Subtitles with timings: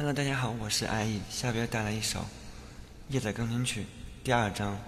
[0.00, 2.24] Hello，大家好，我是爱意，下边带来一首
[3.10, 3.84] 夜的钢琴曲
[4.24, 4.78] 第二章。